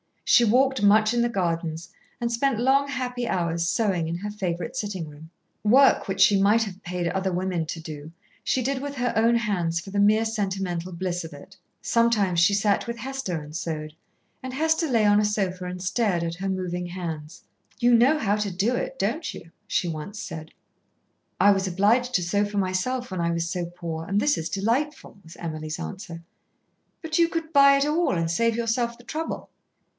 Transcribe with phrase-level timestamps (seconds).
[0.25, 1.91] She walked much in the gardens,
[2.21, 5.29] and spent long, happy hours sewing in her favourite sitting room.
[5.61, 8.11] Work which she might have paid other women to do,
[8.43, 11.57] she did with her own hands for the mere sentimental bliss of it.
[11.83, 13.93] Sometimes she sat with Hester and sewed,
[14.41, 17.43] and Hester lay on a sofa and stared at her moving hands.
[17.79, 20.51] "You know how to do it, don't you?" she once said.
[21.41, 24.49] "I was obliged to sew for myself when I was so poor, and this is
[24.49, 26.23] delightful," was Emily's answer.
[27.03, 29.49] "But you could buy it all and save yourself the trouble."